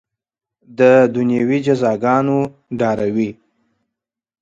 د 0.79 0.81
دنیوي 1.15 1.59
جزاګانو 1.65 2.37
ډاروي. 2.79 3.29